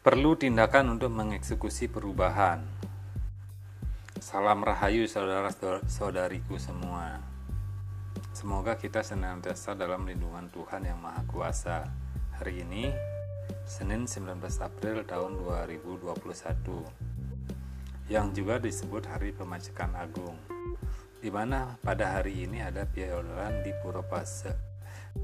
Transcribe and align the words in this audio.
Perlu 0.00 0.32
tindakan 0.32 0.96
untuk 0.96 1.12
mengeksekusi 1.12 1.92
perubahan. 1.92 2.64
Salam 4.16 4.64
rahayu 4.64 5.04
saudara-saudariku 5.04 6.56
semua. 6.56 7.20
Semoga 8.32 8.80
kita 8.80 9.04
senantiasa 9.04 9.76
dalam 9.76 10.08
lindungan 10.08 10.48
Tuhan 10.48 10.88
yang 10.88 11.04
Maha 11.04 11.20
Kuasa. 11.28 11.84
Hari 12.32 12.64
ini, 12.64 12.88
Senin 13.68 14.08
19 14.08 14.40
April 14.64 15.04
tahun 15.04 15.36
2021, 15.36 18.08
yang 18.08 18.32
juga 18.32 18.56
disebut 18.56 19.04
Hari 19.04 19.36
Pemacikan 19.36 19.92
Agung, 20.00 20.40
di 21.20 21.28
mana 21.28 21.76
pada 21.84 22.16
hari 22.16 22.48
ini 22.48 22.64
ada 22.64 22.88
piaulan 22.88 23.60
di 23.60 23.76
Pura 23.84 24.00
Pase, 24.00 24.56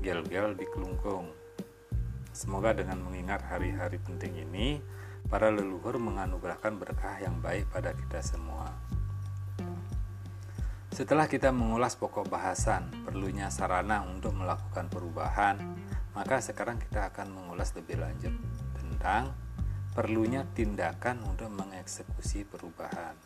gel-gel 0.05 0.53
di 0.53 0.69
Kelungkung, 0.69 1.46
Semoga 2.37 2.77
dengan 2.77 3.01
mengingat 3.01 3.49
hari-hari 3.49 3.97
penting 3.97 4.37
ini, 4.37 4.85
para 5.33 5.49
leluhur 5.49 5.97
menganugerahkan 5.97 6.77
berkah 6.77 7.17
yang 7.17 7.41
baik 7.41 7.65
pada 7.73 7.97
kita 7.97 8.21
semua. 8.21 8.77
Setelah 10.93 11.33
kita 11.33 11.49
mengulas 11.49 11.97
pokok 11.97 12.29
bahasan, 12.29 12.93
perlunya 13.09 13.49
sarana 13.49 14.05
untuk 14.05 14.37
melakukan 14.37 14.85
perubahan, 14.93 15.57
maka 16.13 16.45
sekarang 16.45 16.77
kita 16.77 17.09
akan 17.09 17.33
mengulas 17.33 17.73
lebih 17.73 18.05
lanjut 18.05 18.37
tentang 18.77 19.33
perlunya 19.97 20.45
tindakan 20.53 21.25
untuk 21.25 21.49
mengeksekusi 21.49 22.45
perubahan. 22.45 23.17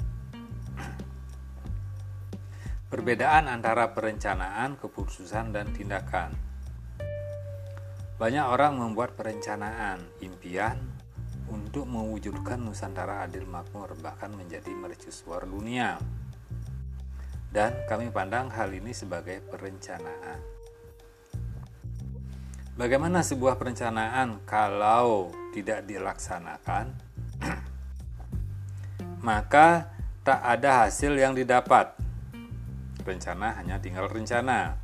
Perbedaan 2.87 3.51
antara 3.51 3.91
perencanaan, 3.91 4.79
keputusan, 4.79 5.51
dan 5.51 5.75
tindakan. 5.75 6.50
Banyak 8.21 8.47
orang 8.53 8.77
membuat 8.77 9.17
perencanaan, 9.17 10.05
impian 10.21 10.77
untuk 11.49 11.89
mewujudkan 11.89 12.61
Nusantara 12.61 13.25
adil 13.25 13.49
makmur 13.49 13.97
bahkan 13.97 14.29
menjadi 14.37 14.69
mercusuar 14.77 15.49
dunia. 15.49 15.97
Dan 17.49 17.73
kami 17.89 18.13
pandang 18.13 18.53
hal 18.53 18.77
ini 18.77 18.93
sebagai 18.93 19.41
perencanaan. 19.49 20.37
Bagaimana 22.77 23.25
sebuah 23.25 23.57
perencanaan 23.57 24.45
kalau 24.45 25.33
tidak 25.57 25.89
dilaksanakan? 25.89 26.93
maka 29.25 29.89
tak 30.21 30.45
ada 30.45 30.85
hasil 30.85 31.17
yang 31.17 31.33
didapat. 31.33 31.97
Rencana 33.01 33.57
hanya 33.57 33.81
tinggal 33.81 34.13
rencana. 34.13 34.77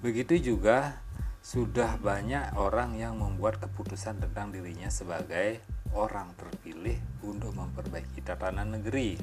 Begitu 0.00 0.56
juga 0.56 1.04
sudah 1.40 1.96
banyak 1.96 2.52
orang 2.60 3.00
yang 3.00 3.16
membuat 3.16 3.64
keputusan 3.64 4.20
tentang 4.20 4.52
dirinya 4.52 4.92
sebagai 4.92 5.64
orang 5.96 6.36
terpilih 6.36 7.00
untuk 7.24 7.56
memperbaiki 7.56 8.20
tatanan 8.20 8.76
negeri. 8.76 9.16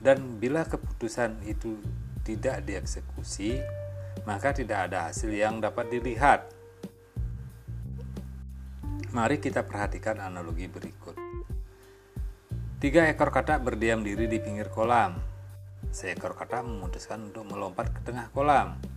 Dan 0.00 0.40
bila 0.40 0.64
keputusan 0.64 1.44
itu 1.44 1.76
tidak 2.24 2.64
dieksekusi, 2.64 3.60
maka 4.24 4.56
tidak 4.56 4.88
ada 4.90 5.12
hasil 5.12 5.28
yang 5.28 5.60
dapat 5.60 5.92
dilihat. 5.92 6.48
Mari 9.12 9.38
kita 9.38 9.62
perhatikan 9.62 10.18
analogi 10.24 10.66
berikut. 10.66 11.16
Tiga 12.80 13.08
ekor 13.08 13.32
katak 13.32 13.64
berdiam 13.64 14.00
diri 14.00 14.28
di 14.28 14.40
pinggir 14.40 14.72
kolam. 14.72 15.20
Seekor 15.88 16.34
katak 16.34 16.64
memutuskan 16.66 17.30
untuk 17.30 17.46
melompat 17.46 17.92
ke 17.92 18.00
tengah 18.02 18.28
kolam 18.34 18.93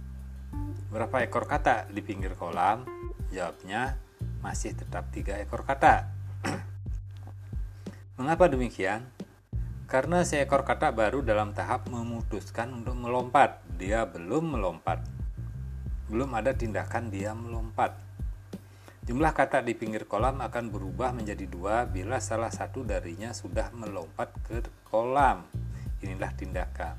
Berapa 0.88 1.20
ekor 1.20 1.44
kata 1.44 1.92
di 1.92 2.00
pinggir 2.00 2.40
kolam? 2.40 2.88
Jawabnya 3.28 4.00
masih 4.40 4.72
tetap 4.72 5.12
tiga 5.12 5.36
ekor 5.36 5.68
kata. 5.68 6.08
Mengapa 8.18 8.48
demikian? 8.48 9.04
Karena 9.88 10.24
seekor 10.24 10.64
kata 10.64 10.96
baru 10.96 11.24
dalam 11.24 11.52
tahap 11.52 11.92
memutuskan 11.92 12.72
untuk 12.72 12.96
melompat. 12.96 13.60
Dia 13.76 14.08
belum 14.08 14.56
melompat. 14.56 15.04
Belum 16.08 16.32
ada 16.32 16.56
tindakan 16.56 17.12
dia 17.12 17.36
melompat. 17.36 17.96
Jumlah 19.08 19.32
kata 19.32 19.64
di 19.64 19.76
pinggir 19.76 20.04
kolam 20.04 20.40
akan 20.40 20.72
berubah 20.72 21.16
menjadi 21.16 21.48
dua 21.48 21.88
bila 21.88 22.20
salah 22.20 22.52
satu 22.52 22.84
darinya 22.84 23.32
sudah 23.36 23.72
melompat 23.76 24.32
ke 24.44 24.64
kolam. 24.88 25.48
Inilah 26.00 26.32
tindakan. 26.36 26.96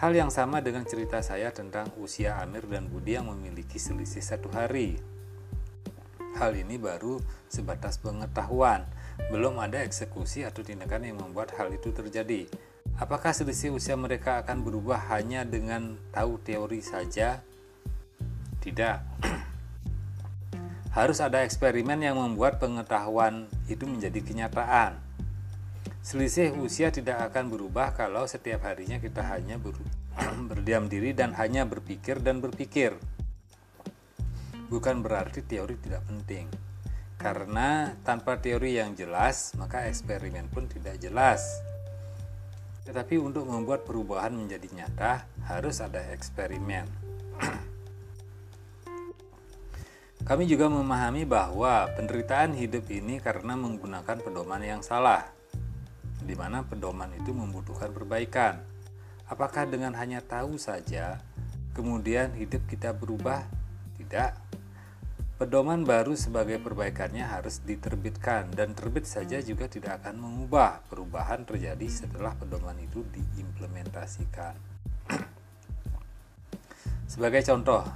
Hal 0.00 0.16
yang 0.16 0.32
sama 0.32 0.64
dengan 0.64 0.80
cerita 0.88 1.20
saya 1.20 1.52
tentang 1.52 1.92
usia 2.00 2.40
Amir 2.40 2.64
dan 2.64 2.88
Budi 2.88 3.20
yang 3.20 3.28
memiliki 3.28 3.76
selisih 3.76 4.24
satu 4.24 4.48
hari. 4.48 4.96
Hal 6.40 6.56
ini 6.56 6.80
baru 6.80 7.20
sebatas 7.52 8.00
pengetahuan, 8.00 8.88
belum 9.28 9.60
ada 9.60 9.84
eksekusi 9.84 10.48
atau 10.48 10.64
tindakan 10.64 11.04
yang 11.04 11.20
membuat 11.20 11.52
hal 11.60 11.68
itu 11.68 11.92
terjadi. 11.92 12.48
Apakah 12.96 13.36
selisih 13.36 13.76
usia 13.76 13.92
mereka 13.92 14.40
akan 14.40 14.64
berubah 14.64 14.96
hanya 15.12 15.44
dengan 15.44 16.00
tahu 16.16 16.40
teori 16.40 16.80
saja? 16.80 17.44
Tidak. 18.64 18.96
Harus 20.96 21.20
ada 21.20 21.44
eksperimen 21.44 22.00
yang 22.00 22.16
membuat 22.16 22.56
pengetahuan 22.56 23.52
itu 23.68 23.84
menjadi 23.84 24.24
kenyataan. 24.24 25.09
Selisih 26.00 26.56
usia 26.58 26.88
tidak 26.88 27.30
akan 27.30 27.52
berubah 27.52 27.92
kalau 27.92 28.24
setiap 28.24 28.64
harinya 28.64 28.96
kita 28.96 29.20
hanya 29.30 29.60
ber, 29.60 29.76
berdiam 30.50 30.88
diri 30.88 31.12
dan 31.12 31.36
hanya 31.36 31.68
berpikir 31.68 32.24
dan 32.24 32.40
berpikir. 32.40 32.96
Bukan 34.72 35.04
berarti 35.04 35.44
teori 35.44 35.76
tidak 35.78 36.02
penting. 36.08 36.48
Karena 37.20 37.92
tanpa 38.00 38.40
teori 38.40 38.80
yang 38.80 38.96
jelas, 38.96 39.52
maka 39.60 39.84
eksperimen 39.86 40.48
pun 40.48 40.64
tidak 40.66 40.96
jelas. 40.98 41.60
Tetapi 42.88 43.20
untuk 43.20 43.44
membuat 43.44 43.84
perubahan 43.84 44.32
menjadi 44.32 44.72
nyata, 44.72 45.28
harus 45.46 45.84
ada 45.84 46.00
eksperimen. 46.16 46.88
Kami 50.28 50.48
juga 50.48 50.72
memahami 50.72 51.28
bahwa 51.28 51.92
penderitaan 51.92 52.56
hidup 52.56 52.88
ini 52.88 53.20
karena 53.20 53.52
menggunakan 53.52 54.16
pedoman 54.24 54.64
yang 54.64 54.80
salah 54.80 55.39
di 56.24 56.36
mana 56.36 56.64
pedoman 56.64 57.10
itu 57.16 57.32
membutuhkan 57.32 57.90
perbaikan. 57.90 58.60
Apakah 59.30 59.66
dengan 59.66 59.94
hanya 59.94 60.20
tahu 60.20 60.58
saja, 60.58 61.22
kemudian 61.72 62.34
hidup 62.34 62.66
kita 62.66 62.90
berubah? 62.90 63.46
Tidak. 63.96 64.32
Pedoman 65.40 65.88
baru 65.88 66.12
sebagai 66.20 66.60
perbaikannya 66.60 67.24
harus 67.24 67.64
diterbitkan 67.64 68.52
dan 68.52 68.76
terbit 68.76 69.08
saja 69.08 69.40
juga 69.40 69.72
tidak 69.72 70.04
akan 70.04 70.20
mengubah. 70.20 70.84
Perubahan 70.92 71.48
terjadi 71.48 71.86
setelah 71.88 72.36
pedoman 72.36 72.76
itu 72.76 73.00
diimplementasikan. 73.08 74.52
sebagai 77.12 77.40
contoh, 77.40 77.88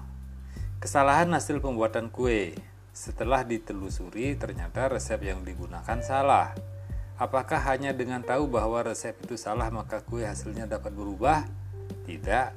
kesalahan 0.80 1.28
hasil 1.36 1.60
pembuatan 1.60 2.08
kue. 2.08 2.56
Setelah 2.94 3.44
ditelusuri, 3.44 4.38
ternyata 4.40 4.88
resep 4.88 5.20
yang 5.20 5.42
digunakan 5.44 5.98
salah 6.00 6.73
Apakah 7.14 7.62
hanya 7.70 7.94
dengan 7.94 8.26
tahu 8.26 8.50
bahwa 8.50 8.82
resep 8.82 9.14
itu 9.22 9.38
salah 9.38 9.70
maka 9.70 10.02
kue 10.02 10.26
hasilnya 10.26 10.66
dapat 10.66 10.90
berubah? 10.90 11.46
Tidak. 12.10 12.48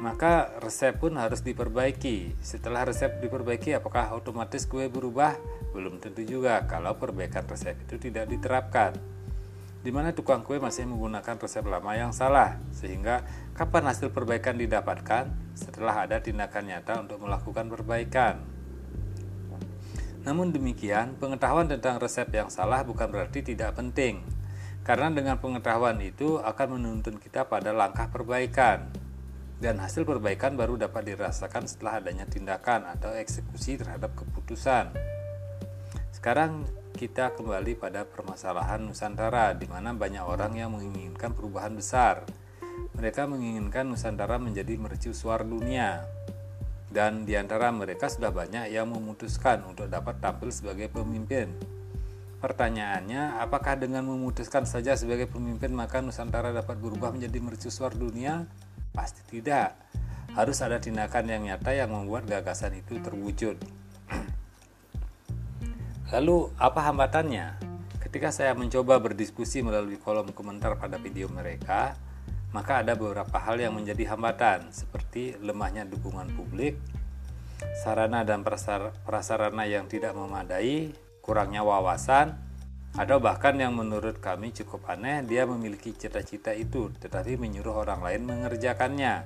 Maka 0.00 0.56
resep 0.64 0.96
pun 0.96 1.20
harus 1.20 1.44
diperbaiki. 1.44 2.32
Setelah 2.40 2.88
resep 2.88 3.20
diperbaiki, 3.20 3.76
apakah 3.76 4.16
otomatis 4.16 4.64
kue 4.64 4.88
berubah? 4.88 5.36
Belum 5.76 6.00
tentu 6.00 6.24
juga 6.24 6.64
kalau 6.64 6.96
perbaikan 6.96 7.44
resep 7.44 7.76
itu 7.84 8.00
tidak 8.00 8.32
diterapkan. 8.32 8.96
Di 9.84 9.92
mana 9.92 10.16
tukang 10.16 10.46
kue 10.48 10.56
masih 10.56 10.88
menggunakan 10.88 11.36
resep 11.36 11.66
lama 11.68 11.92
yang 11.92 12.16
salah, 12.16 12.56
sehingga 12.72 13.20
kapan 13.52 13.84
hasil 13.84 14.16
perbaikan 14.16 14.56
didapatkan? 14.56 15.28
Setelah 15.52 16.08
ada 16.08 16.24
tindakan 16.24 16.72
nyata 16.72 17.04
untuk 17.04 17.20
melakukan 17.20 17.68
perbaikan. 17.68 18.51
Namun 20.22 20.54
demikian, 20.54 21.18
pengetahuan 21.18 21.66
tentang 21.66 21.98
resep 21.98 22.30
yang 22.30 22.46
salah 22.46 22.86
bukan 22.86 23.10
berarti 23.10 23.42
tidak 23.42 23.74
penting, 23.74 24.22
karena 24.86 25.10
dengan 25.10 25.42
pengetahuan 25.42 25.98
itu 25.98 26.38
akan 26.38 26.78
menuntun 26.78 27.18
kita 27.18 27.50
pada 27.50 27.74
langkah 27.74 28.06
perbaikan, 28.06 28.86
dan 29.58 29.82
hasil 29.82 30.06
perbaikan 30.06 30.54
baru 30.54 30.78
dapat 30.78 31.10
dirasakan 31.10 31.66
setelah 31.66 31.98
adanya 31.98 32.26
tindakan 32.26 32.86
atau 32.86 33.10
eksekusi 33.14 33.82
terhadap 33.82 34.14
keputusan. 34.14 34.94
Sekarang 36.14 36.70
kita 36.94 37.34
kembali 37.34 37.74
pada 37.74 38.06
permasalahan 38.06 38.78
Nusantara, 38.78 39.58
di 39.58 39.66
mana 39.66 39.90
banyak 39.90 40.22
orang 40.22 40.54
yang 40.54 40.70
menginginkan 40.70 41.34
perubahan 41.34 41.74
besar. 41.74 42.22
Mereka 42.94 43.26
menginginkan 43.26 43.90
Nusantara 43.90 44.38
menjadi 44.38 44.78
mercusuar 44.78 45.42
dunia, 45.42 46.06
dan 46.92 47.24
di 47.24 47.34
antara 47.34 47.72
mereka 47.72 48.12
sudah 48.12 48.28
banyak 48.28 48.68
yang 48.68 48.92
memutuskan 48.92 49.64
untuk 49.64 49.88
dapat 49.88 50.20
tampil 50.20 50.52
sebagai 50.52 50.92
pemimpin. 50.92 51.48
Pertanyaannya, 52.44 53.40
apakah 53.40 53.80
dengan 53.80 54.04
memutuskan 54.04 54.68
saja 54.68 54.92
sebagai 54.92 55.30
pemimpin 55.30 55.72
maka 55.72 56.04
Nusantara 56.04 56.52
dapat 56.52 56.76
berubah 56.76 57.14
menjadi 57.14 57.38
mercusuar 57.40 57.96
dunia? 57.96 58.44
Pasti 58.92 59.24
tidak. 59.30 59.78
Harus 60.36 60.60
ada 60.60 60.76
tindakan 60.76 61.32
yang 61.32 61.42
nyata 61.48 61.72
yang 61.72 61.94
membuat 61.94 62.28
gagasan 62.28 62.76
itu 62.76 63.00
terwujud. 63.00 63.56
Lalu 66.12 66.50
apa 66.58 66.80
hambatannya? 66.92 67.56
Ketika 68.02 68.34
saya 68.34 68.52
mencoba 68.52 69.00
berdiskusi 69.00 69.64
melalui 69.64 69.96
kolom 69.96 70.34
komentar 70.34 70.76
pada 70.76 70.98
video 70.98 71.30
mereka, 71.30 71.94
maka 72.52 72.84
ada 72.84 72.92
beberapa 72.92 73.36
hal 73.40 73.56
yang 73.56 73.72
menjadi 73.72 74.12
hambatan 74.12 74.68
seperti 74.72 75.40
lemahnya 75.40 75.88
dukungan 75.88 76.36
publik, 76.36 76.76
sarana 77.80 78.22
dan 78.28 78.44
prasarana 78.44 79.64
yang 79.64 79.88
tidak 79.88 80.12
memadai, 80.12 80.92
kurangnya 81.24 81.64
wawasan, 81.64 82.36
atau 82.92 83.16
bahkan 83.24 83.56
yang 83.56 83.72
menurut 83.72 84.20
kami 84.20 84.52
cukup 84.52 84.84
aneh, 84.92 85.24
dia 85.24 85.48
memiliki 85.48 85.96
cita-cita 85.96 86.52
itu 86.52 86.92
tetapi 87.00 87.40
menyuruh 87.40 87.88
orang 87.88 88.04
lain 88.04 88.28
mengerjakannya. 88.28 89.24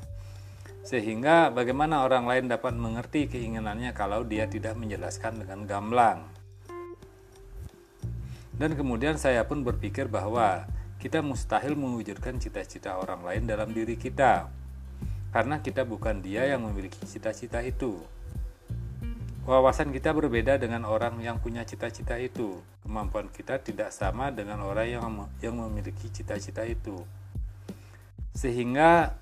Sehingga 0.86 1.50
bagaimana 1.50 2.06
orang 2.06 2.30
lain 2.30 2.44
dapat 2.46 2.78
mengerti 2.78 3.26
keinginannya 3.26 3.90
kalau 3.90 4.22
dia 4.22 4.46
tidak 4.46 4.78
menjelaskan 4.78 5.42
dengan 5.42 5.66
gamblang. 5.66 6.30
Dan 8.54 8.78
kemudian 8.78 9.18
saya 9.18 9.42
pun 9.42 9.66
berpikir 9.66 10.06
bahwa 10.06 10.64
kita 11.06 11.22
mustahil 11.22 11.78
mewujudkan 11.78 12.34
cita-cita 12.42 12.98
orang 12.98 13.22
lain 13.22 13.46
dalam 13.46 13.70
diri 13.70 13.94
kita, 13.94 14.50
karena 15.30 15.62
kita 15.62 15.86
bukan 15.86 16.18
dia 16.18 16.50
yang 16.50 16.66
memiliki 16.66 16.98
cita-cita 17.06 17.62
itu. 17.62 18.02
Wawasan 19.46 19.94
kita 19.94 20.10
berbeda 20.10 20.58
dengan 20.58 20.82
orang 20.82 21.22
yang 21.22 21.38
punya 21.38 21.62
cita-cita 21.62 22.18
itu. 22.18 22.58
Kemampuan 22.82 23.30
kita 23.30 23.62
tidak 23.62 23.94
sama 23.94 24.34
dengan 24.34 24.66
orang 24.66 24.90
yang 24.90 25.06
yang 25.38 25.54
memiliki 25.54 26.10
cita-cita 26.10 26.66
itu. 26.66 26.98
Sehingga 28.34 29.14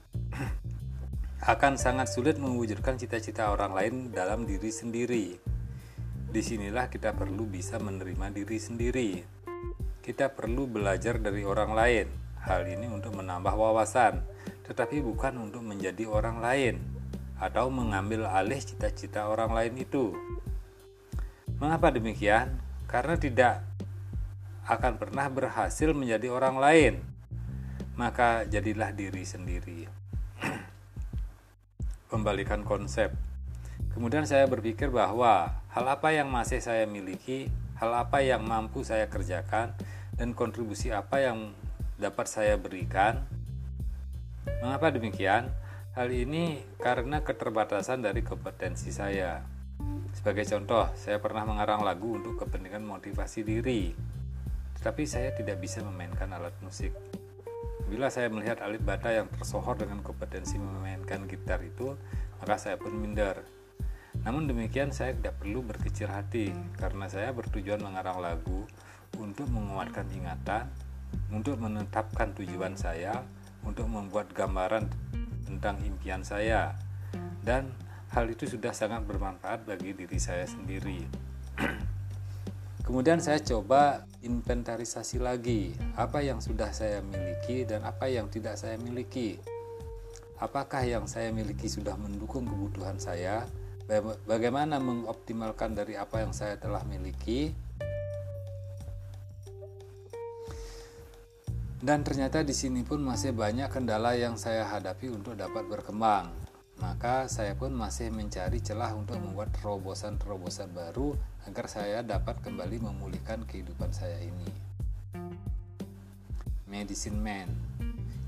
akan 1.52 1.76
sangat 1.76 2.08
sulit 2.08 2.40
mewujudkan 2.40 2.96
cita-cita 2.96 3.52
orang 3.52 3.76
lain 3.76 3.94
dalam 4.08 4.48
diri 4.48 4.72
sendiri. 4.72 5.36
Di 6.32 6.40
sinilah 6.40 6.88
kita 6.88 7.12
perlu 7.12 7.44
bisa 7.44 7.76
menerima 7.76 8.32
diri 8.32 8.56
sendiri 8.56 9.33
kita 10.04 10.36
perlu 10.36 10.68
belajar 10.68 11.16
dari 11.16 11.48
orang 11.48 11.72
lain. 11.72 12.06
Hal 12.44 12.68
ini 12.68 12.92
untuk 12.92 13.16
menambah 13.16 13.56
wawasan, 13.56 14.20
tetapi 14.68 15.00
bukan 15.00 15.40
untuk 15.40 15.64
menjadi 15.64 16.04
orang 16.04 16.44
lain 16.44 16.76
atau 17.40 17.72
mengambil 17.72 18.28
alih 18.28 18.60
cita-cita 18.60 19.32
orang 19.32 19.56
lain 19.56 19.80
itu. 19.80 20.12
Mengapa 21.56 21.88
demikian? 21.88 22.52
Karena 22.84 23.16
tidak 23.16 23.64
akan 24.68 25.00
pernah 25.00 25.24
berhasil 25.32 25.96
menjadi 25.96 26.28
orang 26.28 26.60
lain. 26.60 26.94
Maka 27.96 28.44
jadilah 28.44 28.92
diri 28.92 29.24
sendiri. 29.24 29.88
Kembalikan 32.12 32.60
konsep. 32.60 33.08
Kemudian 33.96 34.28
saya 34.28 34.44
berpikir 34.44 34.92
bahwa 34.92 35.64
hal 35.72 35.86
apa 35.88 36.12
yang 36.12 36.28
masih 36.28 36.60
saya 36.60 36.84
miliki, 36.84 37.48
hal 37.84 38.08
apa 38.08 38.24
yang 38.24 38.40
mampu 38.48 38.80
saya 38.80 39.12
kerjakan, 39.12 39.76
dan 40.16 40.32
kontribusi 40.32 40.88
apa 40.88 41.20
yang 41.20 41.52
dapat 42.00 42.24
saya 42.24 42.56
berikan. 42.56 43.20
Mengapa 44.64 44.88
demikian? 44.88 45.52
Hal 45.92 46.08
ini 46.08 46.64
karena 46.80 47.20
keterbatasan 47.20 48.00
dari 48.00 48.24
kompetensi 48.24 48.88
saya. 48.88 49.44
Sebagai 50.16 50.48
contoh, 50.48 50.88
saya 50.96 51.20
pernah 51.20 51.44
mengarang 51.44 51.84
lagu 51.84 52.16
untuk 52.16 52.40
kepentingan 52.40 52.80
motivasi 52.82 53.44
diri, 53.44 53.92
tetapi 54.80 55.04
saya 55.04 55.36
tidak 55.36 55.60
bisa 55.60 55.84
memainkan 55.84 56.32
alat 56.32 56.56
musik. 56.64 56.96
Bila 57.84 58.08
saya 58.08 58.32
melihat 58.32 58.64
Alif 58.64 58.80
Bata 58.80 59.12
yang 59.12 59.28
tersohor 59.28 59.76
dengan 59.76 60.00
kompetensi 60.00 60.56
memainkan 60.56 61.28
gitar 61.28 61.60
itu, 61.60 61.92
maka 62.40 62.56
saya 62.56 62.80
pun 62.80 62.96
minder. 62.96 63.44
Namun 64.24 64.48
demikian 64.48 64.88
saya 64.88 65.12
tidak 65.12 65.36
perlu 65.36 65.60
berkecil 65.60 66.08
hati 66.08 66.48
karena 66.80 67.06
saya 67.12 67.30
bertujuan 67.36 67.84
mengarang 67.84 68.24
lagu 68.24 68.64
untuk 69.20 69.46
menguatkan 69.52 70.08
ingatan, 70.10 70.72
untuk 71.28 71.60
menetapkan 71.60 72.32
tujuan 72.32 72.74
saya, 72.74 73.20
untuk 73.62 73.84
membuat 73.86 74.32
gambaran 74.32 74.88
tentang 75.44 75.76
impian 75.84 76.24
saya, 76.24 76.72
dan 77.44 77.68
hal 78.16 78.24
itu 78.32 78.48
sudah 78.48 78.72
sangat 78.72 79.04
bermanfaat 79.04 79.68
bagi 79.68 79.92
diri 79.92 80.16
saya 80.16 80.48
sendiri. 80.48 81.04
Kemudian 82.84 83.20
saya 83.20 83.40
coba 83.40 84.04
inventarisasi 84.20 85.20
lagi 85.20 85.72
apa 85.96 86.20
yang 86.20 86.40
sudah 86.40 86.72
saya 86.72 87.00
miliki 87.04 87.64
dan 87.64 87.84
apa 87.84 88.08
yang 88.08 88.28
tidak 88.32 88.56
saya 88.56 88.76
miliki. 88.80 89.40
Apakah 90.40 90.84
yang 90.84 91.08
saya 91.08 91.32
miliki 91.32 91.68
sudah 91.68 91.96
mendukung 91.96 92.44
kebutuhan 92.44 93.00
saya? 93.00 93.48
Bagaimana 94.24 94.80
mengoptimalkan 94.80 95.76
dari 95.76 95.92
apa 95.92 96.24
yang 96.24 96.32
saya 96.32 96.56
telah 96.56 96.80
miliki? 96.88 97.52
Dan 101.84 102.00
ternyata 102.00 102.40
di 102.40 102.56
sini 102.56 102.80
pun 102.80 103.04
masih 103.04 103.36
banyak 103.36 103.68
kendala 103.68 104.16
yang 104.16 104.40
saya 104.40 104.64
hadapi 104.64 105.12
untuk 105.12 105.36
dapat 105.36 105.68
berkembang. 105.68 106.32
Maka 106.80 107.28
saya 107.28 107.52
pun 107.52 107.76
masih 107.76 108.08
mencari 108.08 108.64
celah 108.64 108.96
untuk 108.96 109.20
membuat 109.20 109.52
terobosan-terobosan 109.60 110.72
baru 110.72 111.12
agar 111.44 111.68
saya 111.68 112.00
dapat 112.00 112.40
kembali 112.40 112.80
memulihkan 112.88 113.44
kehidupan 113.44 113.92
saya 113.92 114.16
ini. 114.16 114.48
Medicine 116.64 117.20
Man 117.20 117.52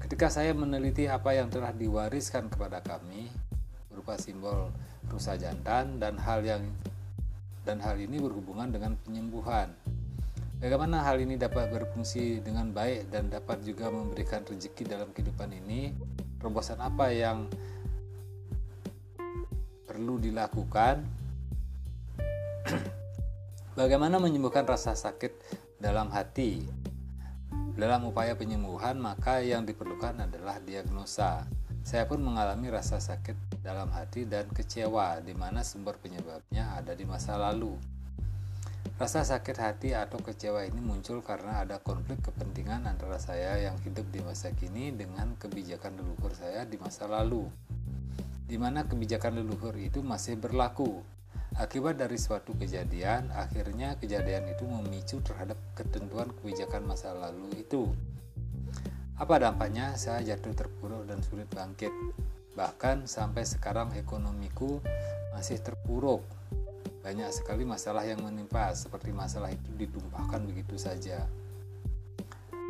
Ketika 0.07 0.31
saya 0.31 0.55
meneliti 0.55 1.11
apa 1.11 1.35
yang 1.35 1.51
telah 1.51 1.75
diwariskan 1.75 2.47
kepada 2.47 2.79
kami 2.79 3.27
berupa 3.91 4.15
simbol 4.21 4.71
rusa 5.11 5.39
jantan 5.39 6.03
dan 6.03 6.19
hal 6.19 6.43
yang 6.43 6.63
dan 7.67 7.83
hal 7.83 7.99
ini 7.99 8.23
berhubungan 8.23 8.71
dengan 8.71 8.95
penyembuhan 9.03 9.75
Bagaimana 10.57 11.05
hal 11.05 11.21
ini 11.21 11.37
dapat 11.37 11.69
berfungsi 11.69 12.41
dengan 12.41 12.73
baik 12.73 13.13
dan 13.13 13.29
dapat 13.29 13.61
juga 13.61 13.93
memberikan 13.93 14.41
rezeki 14.41 14.89
dalam 14.89 15.13
kehidupan 15.13 15.53
ini? 15.53 15.93
Terobosan 16.41 16.81
apa 16.81 17.13
yang 17.13 17.45
perlu 19.85 20.17
dilakukan? 20.17 21.05
Bagaimana 23.77 24.17
menyembuhkan 24.17 24.65
rasa 24.65 24.97
sakit 24.97 25.37
dalam 25.77 26.09
hati? 26.09 26.65
Dalam 27.77 28.09
upaya 28.09 28.33
penyembuhan, 28.33 28.97
maka 28.97 29.45
yang 29.45 29.69
diperlukan 29.69 30.25
adalah 30.25 30.57
diagnosa. 30.65 31.45
Saya 31.85 32.09
pun 32.09 32.25
mengalami 32.25 32.73
rasa 32.73 32.97
sakit 32.97 33.46
dalam 33.67 33.91
hati 33.91 34.23
dan 34.31 34.47
kecewa, 34.55 35.19
di 35.27 35.35
mana 35.35 35.67
sumber 35.67 35.99
penyebabnya 35.99 36.79
ada 36.79 36.95
di 36.95 37.03
masa 37.03 37.35
lalu. 37.35 37.75
Rasa 38.95 39.27
sakit 39.27 39.57
hati 39.59 39.91
atau 39.91 40.23
kecewa 40.23 40.63
ini 40.63 40.79
muncul 40.79 41.19
karena 41.19 41.67
ada 41.67 41.83
konflik 41.83 42.23
kepentingan 42.23 42.87
antara 42.87 43.19
saya 43.19 43.59
yang 43.59 43.75
hidup 43.83 44.07
di 44.15 44.23
masa 44.23 44.55
kini 44.55 44.95
dengan 44.95 45.35
kebijakan 45.35 45.99
leluhur 45.99 46.31
saya 46.39 46.63
di 46.63 46.79
masa 46.79 47.11
lalu, 47.11 47.51
di 48.47 48.55
mana 48.55 48.87
kebijakan 48.87 49.43
leluhur 49.43 49.75
itu 49.75 49.99
masih 49.99 50.39
berlaku. 50.39 51.03
Akibat 51.59 51.99
dari 51.99 52.21
suatu 52.23 52.55
kejadian, 52.55 53.35
akhirnya 53.35 53.99
kejadian 53.99 54.47
itu 54.47 54.63
memicu 54.63 55.19
terhadap 55.27 55.59
ketentuan 55.75 56.31
kebijakan 56.31 56.87
masa 56.87 57.11
lalu 57.19 57.67
itu. 57.67 57.91
Apa 59.17 59.41
dampaknya? 59.41 59.97
Saya 59.97 60.21
jatuh 60.21 60.53
terpuruk 60.53 61.09
dan 61.09 61.25
sulit 61.25 61.49
bangkit. 61.49 61.93
Bahkan 62.57 63.05
sampai 63.05 63.45
sekarang 63.45 63.93
ekonomiku 63.95 64.81
masih 65.37 65.61
terpuruk 65.61 66.25
banyak 67.07 67.31
sekali 67.31 67.63
masalah 67.63 68.03
yang 68.03 68.19
menimpa, 68.19 68.75
seperti 68.75 69.15
masalah 69.15 69.55
itu 69.55 69.71
ditumpahkan 69.79 70.43
begitu 70.43 70.75
saja. 70.75 71.23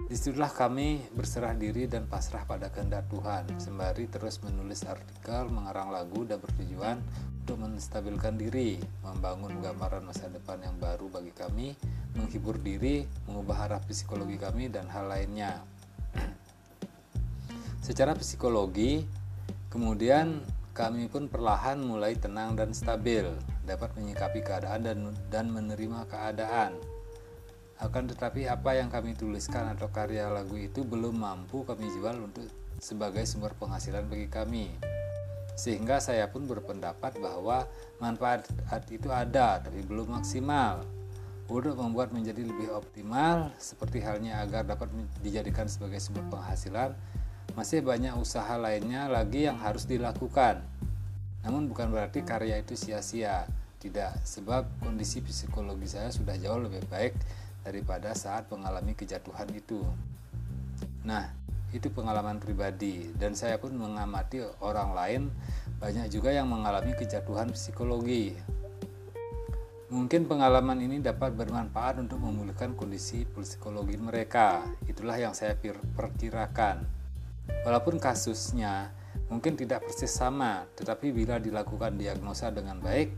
Di 0.06 0.12
situlah 0.12 0.52
kami 0.52 1.08
berserah 1.16 1.56
diri 1.56 1.88
dan 1.88 2.04
pasrah 2.04 2.44
pada 2.44 2.68
kehendak 2.68 3.08
Tuhan, 3.08 3.48
sembari 3.56 4.04
terus 4.12 4.44
menulis 4.44 4.84
artikel, 4.84 5.48
mengarang 5.48 5.88
lagu, 5.88 6.28
dan 6.28 6.36
bertujuan 6.36 7.00
untuk 7.42 7.64
menstabilkan 7.64 8.36
diri, 8.36 8.76
membangun 9.00 9.56
gambaran 9.56 10.04
masa 10.04 10.28
depan 10.28 10.60
yang 10.60 10.76
baru 10.76 11.08
bagi 11.08 11.32
kami, 11.32 11.72
menghibur 12.12 12.60
diri, 12.60 13.08
mengubah 13.24 13.72
arah 13.72 13.80
psikologi 13.88 14.36
kami, 14.36 14.68
dan 14.68 14.84
hal 14.92 15.08
lainnya. 15.08 15.64
Secara 17.88 18.12
psikologi, 18.14 19.00
kemudian 19.76 20.40
kami 20.72 21.04
pun 21.12 21.28
perlahan 21.28 21.76
mulai 21.76 22.16
tenang 22.16 22.56
dan 22.56 22.72
stabil, 22.72 23.28
dapat 23.68 23.92
menyikapi 23.92 24.40
keadaan 24.40 24.80
dan, 24.80 24.98
dan 25.28 25.52
menerima 25.52 26.08
keadaan. 26.08 26.80
Akan 27.76 28.08
tetapi 28.08 28.48
apa 28.48 28.72
yang 28.72 28.88
kami 28.88 29.12
tuliskan 29.12 29.76
atau 29.76 29.92
karya 29.92 30.32
lagu 30.32 30.56
itu 30.56 30.80
belum 30.80 31.20
mampu 31.20 31.60
kami 31.68 31.92
jual 31.92 32.24
untuk 32.24 32.48
sebagai 32.80 33.28
sumber 33.28 33.52
penghasilan 33.60 34.08
bagi 34.08 34.32
kami. 34.32 34.72
Sehingga 35.60 36.00
saya 36.00 36.24
pun 36.32 36.48
berpendapat 36.48 37.20
bahwa 37.20 37.68
manfaat 38.00 38.48
itu 38.88 39.12
ada 39.12 39.60
tapi 39.60 39.84
belum 39.84 40.08
maksimal. 40.16 40.88
Untuk 41.52 41.76
membuat 41.76 42.16
menjadi 42.16 42.42
lebih 42.48 42.72
optimal, 42.72 43.52
seperti 43.60 44.00
halnya 44.00 44.40
agar 44.40 44.64
dapat 44.64 44.88
dijadikan 45.20 45.68
sebagai 45.68 46.00
sumber 46.00 46.24
penghasilan, 46.32 46.96
masih 47.56 47.80
banyak 47.80 48.12
usaha 48.20 48.60
lainnya 48.60 49.08
lagi 49.08 49.48
yang 49.48 49.56
harus 49.56 49.88
dilakukan. 49.88 50.60
Namun 51.40 51.72
bukan 51.72 51.88
berarti 51.88 52.20
karya 52.20 52.60
itu 52.60 52.76
sia-sia. 52.76 53.48
Tidak, 53.80 54.20
sebab 54.28 54.68
kondisi 54.84 55.24
psikologi 55.24 55.88
saya 55.88 56.12
sudah 56.12 56.36
jauh 56.36 56.60
lebih 56.60 56.84
baik 56.92 57.16
daripada 57.64 58.12
saat 58.12 58.44
mengalami 58.52 58.92
kejatuhan 58.92 59.48
itu. 59.56 59.80
Nah, 61.06 61.32
itu 61.72 61.88
pengalaman 61.88 62.36
pribadi 62.42 63.08
dan 63.16 63.32
saya 63.32 63.56
pun 63.56 63.72
mengamati 63.72 64.44
orang 64.60 64.90
lain 64.92 65.22
banyak 65.80 66.12
juga 66.12 66.36
yang 66.36 66.48
mengalami 66.52 66.92
kejatuhan 66.92 67.52
psikologi. 67.56 68.36
Mungkin 69.86 70.26
pengalaman 70.26 70.82
ini 70.82 70.98
dapat 70.98 71.32
bermanfaat 71.38 72.02
untuk 72.02 72.18
memulihkan 72.18 72.74
kondisi 72.74 73.22
psikologi 73.22 73.94
mereka. 73.94 74.66
Itulah 74.90 75.14
yang 75.14 75.30
saya 75.30 75.54
perkirakan. 75.94 76.95
Walaupun 77.66 77.98
kasusnya 77.98 78.94
mungkin 79.26 79.58
tidak 79.58 79.86
persis 79.86 80.12
sama, 80.12 80.66
tetapi 80.78 81.10
bila 81.10 81.42
dilakukan 81.42 81.98
diagnosa 81.98 82.54
dengan 82.54 82.78
baik, 82.78 83.10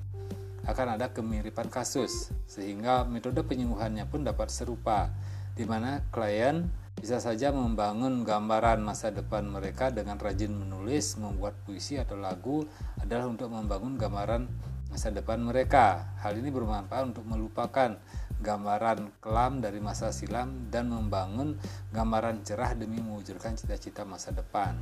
akan 0.69 1.01
ada 1.01 1.09
kemiripan 1.13 1.73
kasus, 1.73 2.29
sehingga 2.45 3.05
metode 3.09 3.41
penyembuhannya 3.41 4.05
pun 4.05 4.25
dapat 4.25 4.53
serupa, 4.53 5.09
di 5.57 5.65
mana 5.65 6.05
klien 6.13 6.69
bisa 6.99 7.23
saja 7.23 7.55
membangun 7.55 8.27
gambaran 8.27 8.83
masa 8.83 9.15
depan 9.15 9.47
mereka 9.47 9.89
dengan 9.95 10.19
rajin 10.19 10.51
menulis, 10.51 11.15
membuat 11.17 11.55
puisi 11.63 11.95
atau 11.95 12.19
lagu 12.19 12.67
adalah 12.99 13.31
untuk 13.31 13.49
membangun 13.55 13.95
gambaran 13.95 14.51
masa 14.91 15.15
depan 15.15 15.39
mereka. 15.39 16.11
Hal 16.19 16.37
ini 16.37 16.51
bermanfaat 16.51 17.15
untuk 17.15 17.25
melupakan 17.25 17.97
gambaran 18.39 19.19
kelam 19.19 19.59
dari 19.59 19.83
masa 19.83 20.15
silam 20.15 20.71
dan 20.71 20.91
membangun 20.91 21.59
gambaran 21.91 22.47
cerah 22.47 22.79
demi 22.79 23.03
mewujudkan 23.03 23.59
cita-cita 23.59 24.07
masa 24.07 24.31
depan. 24.31 24.79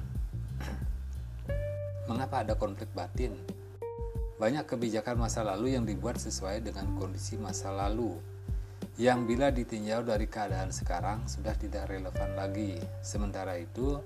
Mengapa 2.08 2.44
ada 2.44 2.54
konflik 2.54 2.92
batin? 2.92 3.32
Banyak 4.36 4.68
kebijakan 4.68 5.16
masa 5.16 5.40
lalu 5.40 5.72
yang 5.72 5.88
dibuat 5.88 6.20
sesuai 6.20 6.60
dengan 6.60 6.92
kondisi 7.00 7.40
masa 7.40 7.72
lalu, 7.72 8.20
yang 9.00 9.25
bila 9.25 9.48
ditinjau 9.48 10.04
dari 10.04 10.28
keadaan 10.28 10.72
sekarang 10.72 11.25
sudah 11.25 11.56
tidak 11.56 11.88
relevan 11.88 12.36
lagi. 12.36 12.76
Sementara 13.00 13.56
itu, 13.56 13.96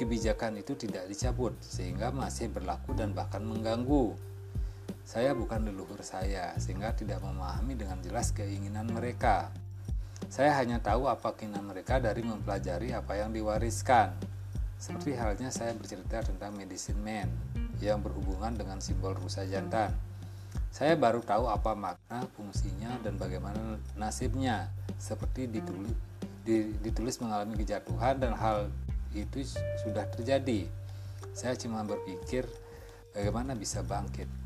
kebijakan 0.00 0.60
itu 0.60 0.76
tidak 0.80 1.04
dicabut, 1.08 1.52
sehingga 1.60 2.08
masih 2.08 2.48
berlaku 2.48 2.96
dan 2.96 3.12
bahkan 3.12 3.44
mengganggu. 3.44 4.16
Saya 5.06 5.38
bukan 5.38 5.62
leluhur 5.62 6.02
saya, 6.02 6.50
sehingga 6.58 6.90
tidak 6.90 7.22
memahami 7.22 7.78
dengan 7.78 8.02
jelas 8.02 8.34
keinginan 8.34 8.90
mereka. 8.90 9.54
Saya 10.26 10.50
hanya 10.58 10.82
tahu 10.82 11.06
apa 11.06 11.30
keinginan 11.38 11.62
mereka 11.62 12.02
dari 12.02 12.26
mempelajari 12.26 12.90
apa 12.90 13.14
yang 13.14 13.30
diwariskan. 13.30 14.18
Seperti 14.82 15.14
halnya 15.14 15.54
saya 15.54 15.78
bercerita 15.78 16.26
tentang 16.26 16.58
medicine 16.58 16.98
man 16.98 17.30
yang 17.78 18.02
berhubungan 18.02 18.58
dengan 18.58 18.82
simbol 18.82 19.14
rusa 19.14 19.46
jantan. 19.46 19.94
Saya 20.74 20.98
baru 20.98 21.22
tahu 21.22 21.46
apa 21.54 21.78
makna, 21.78 22.26
fungsinya, 22.34 22.98
dan 23.06 23.14
bagaimana 23.14 23.78
nasibnya, 23.94 24.74
seperti 24.98 25.46
ditulis, 25.46 25.94
ditulis 26.82 27.22
mengalami 27.22 27.54
kejatuhan 27.62 28.18
dan 28.18 28.34
hal 28.34 28.74
itu 29.14 29.46
sudah 29.86 30.02
terjadi. 30.10 30.66
Saya 31.30 31.54
cuma 31.54 31.86
berpikir 31.86 32.42
bagaimana 33.14 33.54
bisa 33.54 33.86
bangkit. 33.86 34.45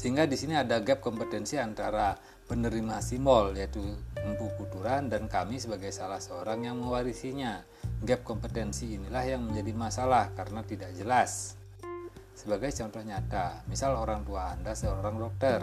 Sehingga 0.00 0.24
di 0.24 0.32
sini 0.32 0.56
ada 0.56 0.80
gap 0.80 1.04
kompetensi 1.04 1.60
antara 1.60 2.16
penerima 2.48 3.04
simbol 3.04 3.52
yaitu 3.52 3.84
Empu 4.20 4.48
Kuturan 4.56 5.12
dan 5.12 5.28
kami 5.28 5.60
sebagai 5.60 5.92
salah 5.92 6.20
seorang 6.20 6.64
yang 6.64 6.80
mewarisinya. 6.80 7.60
Gap 8.00 8.24
kompetensi 8.24 8.96
inilah 8.96 9.24
yang 9.28 9.44
menjadi 9.44 9.76
masalah 9.76 10.32
karena 10.32 10.64
tidak 10.64 10.96
jelas. 10.96 11.60
Sebagai 12.32 12.72
contoh 12.72 13.04
nyata, 13.04 13.60
misal 13.68 13.92
orang 14.00 14.24
tua 14.24 14.56
Anda 14.56 14.72
seorang 14.72 15.20
dokter, 15.20 15.60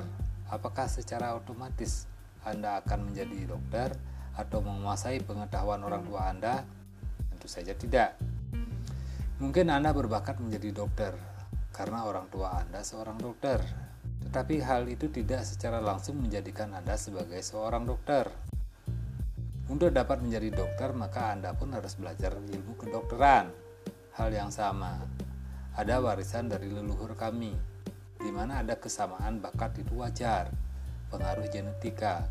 apakah 0.53 0.85
secara 0.85 1.33
otomatis 1.33 2.05
Anda 2.45 2.77
akan 2.85 3.09
menjadi 3.09 3.49
dokter 3.49 3.89
atau 4.37 4.61
menguasai 4.61 5.17
pengetahuan 5.25 5.81
orang 5.81 6.05
tua 6.05 6.29
Anda? 6.29 6.61
Tentu 7.33 7.49
saja 7.49 7.73
tidak. 7.73 8.13
Mungkin 9.41 9.73
Anda 9.73 9.89
berbakat 9.97 10.37
menjadi 10.37 10.69
dokter 10.77 11.36
karena 11.77 12.09
orang 12.09 12.25
tua 12.33 12.57
Anda 12.57 12.81
seorang 12.81 13.21
dokter, 13.21 13.61
tetapi 14.25 14.65
hal 14.65 14.89
itu 14.89 15.13
tidak 15.13 15.45
secara 15.45 15.77
langsung 15.77 16.17
menjadikan 16.17 16.73
Anda 16.73 16.97
sebagai 16.97 17.37
seorang 17.45 17.85
dokter. 17.85 18.25
Untuk 19.69 19.93
dapat 19.93 20.25
menjadi 20.25 20.57
dokter, 20.57 20.89
maka 20.97 21.37
Anda 21.37 21.53
pun 21.53 21.69
harus 21.77 21.93
belajar 21.93 22.33
ilmu 22.33 22.73
kedokteran. 22.81 23.53
Hal 24.17 24.29
yang 24.33 24.49
sama, 24.49 25.05
ada 25.77 26.01
warisan 26.01 26.49
dari 26.49 26.73
leluhur 26.73 27.13
kami, 27.13 27.53
di 28.17 28.31
mana 28.33 28.65
ada 28.65 28.73
kesamaan 28.73 29.37
bakat 29.37 29.77
itu 29.77 30.01
wajar, 30.01 30.49
pengaruh 31.13 31.45
genetika. 31.53 32.25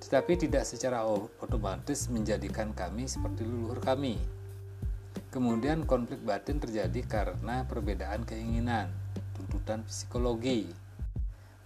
Tetapi 0.00 0.48
tidak 0.48 0.64
secara 0.64 1.04
otomatis 1.44 2.08
menjadikan 2.08 2.72
kami 2.72 3.04
seperti 3.04 3.44
leluhur 3.44 3.84
kami. 3.84 4.39
Kemudian 5.30 5.86
konflik 5.86 6.26
batin 6.26 6.58
terjadi 6.58 7.06
karena 7.06 7.62
perbedaan 7.62 8.26
keinginan, 8.26 8.90
tuntutan 9.38 9.86
psikologi. 9.86 10.66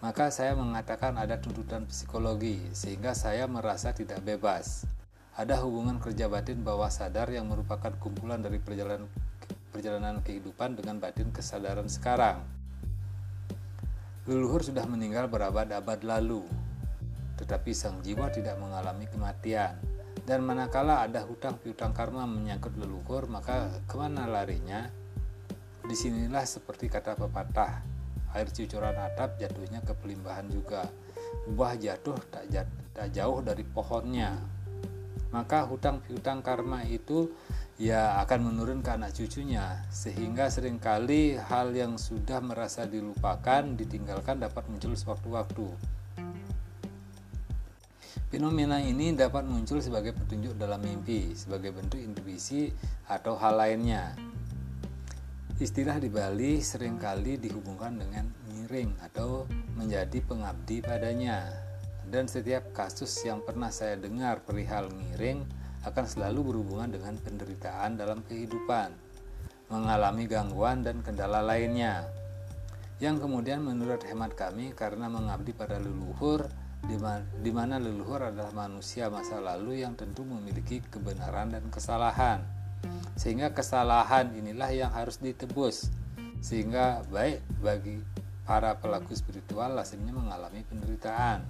Maka 0.04 0.28
saya 0.28 0.52
mengatakan 0.52 1.16
ada 1.16 1.40
tuntutan 1.40 1.88
psikologi 1.88 2.60
sehingga 2.76 3.16
saya 3.16 3.48
merasa 3.48 3.96
tidak 3.96 4.20
bebas. 4.20 4.84
Ada 5.32 5.64
hubungan 5.64 5.96
kerja 5.96 6.28
batin 6.28 6.60
bawah 6.60 6.92
sadar 6.92 7.32
yang 7.32 7.48
merupakan 7.48 7.88
kumpulan 7.96 8.44
dari 8.44 8.60
perjalanan 8.60 9.08
perjalanan 9.72 10.20
kehidupan 10.20 10.76
dengan 10.76 11.00
batin 11.00 11.32
kesadaran 11.32 11.88
sekarang. 11.88 12.44
Leluhur 14.28 14.60
sudah 14.60 14.84
meninggal 14.84 15.24
berabad-abad 15.24 16.04
lalu, 16.04 16.44
tetapi 17.40 17.72
sang 17.72 18.04
jiwa 18.04 18.28
tidak 18.28 18.60
mengalami 18.60 19.08
kematian. 19.08 19.93
Dan 20.24 20.40
manakala 20.40 21.04
ada 21.04 21.20
hutang 21.28 21.60
piutang 21.60 21.92
karma 21.92 22.24
menyangkut 22.24 22.80
leluhur, 22.80 23.28
maka 23.28 23.76
ke 23.84 23.94
mana 24.00 24.24
larinya? 24.24 24.88
Di 25.84 25.92
sinilah 25.92 26.48
seperti 26.48 26.88
kata 26.88 27.12
pepatah, 27.12 27.84
air 28.32 28.48
cucuran 28.48 28.96
atap 28.96 29.36
jatuhnya 29.36 29.84
ke 29.84 29.92
pelimbahan 29.92 30.48
juga. 30.48 30.88
Buah 31.44 31.76
jatuh 31.76 32.16
tak, 32.32 32.48
jat, 32.48 32.64
tak 32.96 33.12
jauh 33.12 33.44
dari 33.44 33.68
pohonnya. 33.68 34.40
Maka 35.28 35.68
hutang 35.68 36.00
piutang 36.00 36.40
karma 36.40 36.88
itu 36.88 37.28
ya 37.76 38.22
akan 38.24 38.54
menurun 38.54 38.86
ke 38.86 38.94
anak 38.94 39.18
cucunya 39.18 39.82
sehingga 39.90 40.46
sering 40.46 40.78
kali 40.78 41.34
hal 41.34 41.74
yang 41.74 41.98
sudah 41.98 42.38
merasa 42.38 42.86
dilupakan 42.86 43.66
ditinggalkan 43.74 44.38
dapat 44.38 44.62
muncul 44.70 44.94
sewaktu-waktu 44.94 45.93
fenomena 48.34 48.82
ini 48.82 49.14
dapat 49.14 49.46
muncul 49.46 49.78
sebagai 49.78 50.10
petunjuk 50.10 50.58
dalam 50.58 50.82
mimpi 50.82 51.38
sebagai 51.38 51.70
bentuk 51.70 52.02
intuisi 52.02 52.66
atau 53.06 53.38
hal 53.38 53.54
lainnya 53.62 54.10
istilah 55.62 56.02
di 56.02 56.10
Bali 56.10 56.58
sering 56.58 56.98
kali 56.98 57.38
dihubungkan 57.38 57.94
dengan 57.94 58.26
miring 58.50 58.90
atau 59.06 59.46
menjadi 59.78 60.18
pengabdi 60.26 60.82
padanya 60.82 61.46
dan 62.10 62.26
setiap 62.26 62.74
kasus 62.74 63.14
yang 63.22 63.38
pernah 63.38 63.70
saya 63.70 63.94
dengar 63.94 64.42
perihal 64.42 64.90
miring 64.90 65.46
akan 65.86 66.02
selalu 66.02 66.50
berhubungan 66.50 66.90
dengan 66.90 67.14
penderitaan 67.20 68.00
dalam 68.00 68.24
kehidupan, 68.24 68.88
mengalami 69.68 70.24
gangguan 70.24 70.80
dan 70.80 71.04
kendala 71.04 71.44
lainnya. 71.44 72.08
Yang 73.04 73.28
kemudian 73.28 73.60
menurut 73.60 74.00
hemat 74.08 74.32
kami 74.32 74.72
karena 74.72 75.12
mengabdi 75.12 75.52
pada 75.52 75.76
leluhur, 75.76 76.48
di 76.84 77.50
mana 77.52 77.80
leluhur 77.80 78.28
adalah 78.30 78.52
manusia 78.52 79.08
masa 79.08 79.40
lalu 79.40 79.80
yang 79.82 79.96
tentu 79.96 80.22
memiliki 80.22 80.84
kebenaran 80.84 81.52
dan 81.52 81.64
kesalahan. 81.72 82.44
Sehingga 83.16 83.56
kesalahan 83.56 84.32
inilah 84.36 84.70
yang 84.70 84.92
harus 84.92 85.16
ditebus. 85.18 85.88
Sehingga 86.44 87.02
baik 87.08 87.40
bagi 87.64 88.00
para 88.44 88.76
pelaku 88.76 89.16
spiritual 89.16 89.72
lazimnya 89.72 90.12
mengalami 90.12 90.60
penderitaan. 90.68 91.48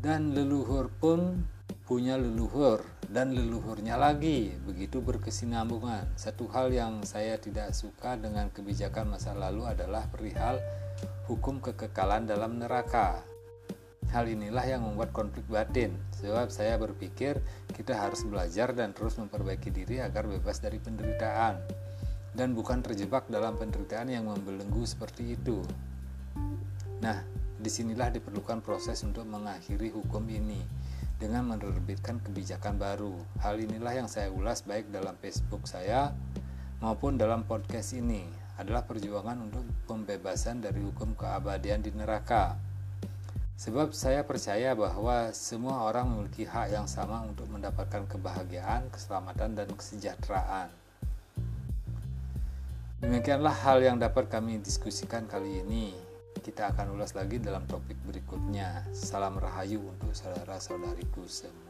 Dan 0.00 0.34
leluhur 0.34 0.90
pun 0.98 1.46
punya 1.90 2.14
leluhur 2.14 2.86
dan 3.10 3.34
leluhurnya 3.34 3.98
lagi 3.98 4.54
begitu 4.62 5.02
berkesinambungan 5.02 6.06
satu 6.14 6.46
hal 6.54 6.70
yang 6.70 7.02
saya 7.02 7.34
tidak 7.42 7.74
suka 7.74 8.14
dengan 8.14 8.46
kebijakan 8.54 9.10
masa 9.10 9.34
lalu 9.34 9.66
adalah 9.66 10.06
perihal 10.06 10.62
hukum 11.26 11.58
kekekalan 11.58 12.30
dalam 12.30 12.62
neraka 12.62 13.26
hal 14.10 14.26
inilah 14.26 14.66
yang 14.66 14.82
membuat 14.82 15.14
konflik 15.14 15.46
batin 15.46 15.94
sebab 16.18 16.50
saya 16.50 16.76
berpikir 16.76 17.38
kita 17.74 17.94
harus 17.94 18.26
belajar 18.26 18.74
dan 18.74 18.90
terus 18.90 19.16
memperbaiki 19.16 19.70
diri 19.70 20.02
agar 20.02 20.26
bebas 20.26 20.58
dari 20.58 20.82
penderitaan 20.82 21.58
dan 22.34 22.54
bukan 22.54 22.82
terjebak 22.82 23.26
dalam 23.26 23.58
penderitaan 23.58 24.10
yang 24.10 24.26
membelenggu 24.26 24.82
seperti 24.82 25.34
itu 25.38 25.62
nah 27.00 27.22
di 27.60 27.68
sinilah 27.68 28.08
diperlukan 28.08 28.64
proses 28.64 29.04
untuk 29.04 29.28
mengakhiri 29.28 29.92
hukum 29.92 30.24
ini 30.32 30.64
dengan 31.20 31.44
menerbitkan 31.52 32.24
kebijakan 32.24 32.80
baru. 32.80 33.12
Hal 33.44 33.60
inilah 33.60 33.92
yang 33.92 34.08
saya 34.08 34.32
ulas 34.32 34.64
baik 34.64 34.88
dalam 34.88 35.12
Facebook 35.20 35.68
saya 35.68 36.16
maupun 36.80 37.20
dalam 37.20 37.44
podcast 37.44 37.92
ini. 37.92 38.40
adalah 38.60 38.84
perjuangan 38.84 39.40
untuk 39.40 39.64
pembebasan 39.88 40.60
dari 40.60 40.84
hukum 40.84 41.16
keabadian 41.16 41.80
di 41.80 41.96
neraka. 41.96 42.60
Sebab 43.60 43.92
saya 43.92 44.24
percaya 44.24 44.72
bahwa 44.72 45.36
semua 45.36 45.84
orang 45.84 46.08
memiliki 46.08 46.48
hak 46.48 46.72
yang 46.72 46.88
sama 46.88 47.20
untuk 47.28 47.44
mendapatkan 47.52 48.08
kebahagiaan, 48.08 48.88
keselamatan, 48.88 49.52
dan 49.52 49.68
kesejahteraan. 49.68 50.72
Demikianlah 53.04 53.52
hal 53.52 53.84
yang 53.84 54.00
dapat 54.00 54.32
kami 54.32 54.64
diskusikan 54.64 55.28
kali 55.28 55.60
ini. 55.60 55.92
Kita 56.40 56.72
akan 56.72 56.96
ulas 56.96 57.12
lagi 57.12 57.36
dalam 57.36 57.68
topik 57.68 58.00
berikutnya. 58.08 58.88
Salam 58.96 59.36
rahayu 59.36 59.84
untuk 59.92 60.16
saudara-saudariku 60.16 61.28
semua. 61.28 61.69